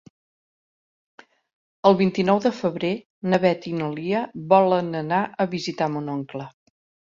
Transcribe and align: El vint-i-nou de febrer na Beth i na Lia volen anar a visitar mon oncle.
El 1.89 1.97
vint-i-nou 1.99 2.41
de 2.47 2.53
febrer 2.61 2.91
na 3.35 3.41
Beth 3.45 3.69
i 3.75 3.77
na 3.83 3.93
Lia 4.01 4.25
volen 4.57 4.93
anar 5.05 5.23
a 5.47 5.51
visitar 5.57 5.95
mon 5.99 6.15
oncle. 6.19 6.53